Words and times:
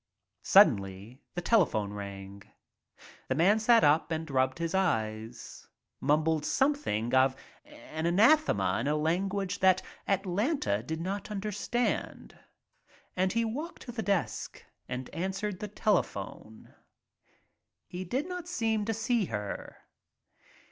Suddenly 0.41 1.21
the 1.35 1.43
telephone 1.43 1.93
rang. 1.93 2.41
The 3.27 3.35
man 3.35 3.59
sat 3.59 3.83
up 3.83 4.09
and 4.09 4.31
rubbed 4.31 4.57
his 4.57 4.73
eyes, 4.73 5.67
mumbled 5.99 6.43
something 6.43 7.13
of 7.13 7.35
an 7.65 8.07
anathema 8.07 8.79
in 8.79 8.87
a 8.87 8.95
language 8.95 9.59
that 9.59 9.83
Atlanta 10.07 10.81
did 10.81 10.99
not 11.01 11.29
under 11.29 11.51
stand 11.51 12.35
and 13.15 13.33
he 13.33 13.45
walked 13.45 13.83
to 13.83 13.91
the 13.91 14.01
desk 14.01 14.65
and 14.89 15.07
answered 15.11 15.59
the 15.59 15.67
telephone. 15.67 16.73
He 17.85 18.03
did 18.03 18.27
not 18.27 18.47
seem 18.47 18.85
to 18.85 18.95
see 18.95 19.25
her. 19.25 19.83